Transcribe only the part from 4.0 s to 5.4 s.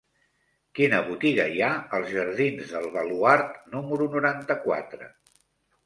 noranta-quatre?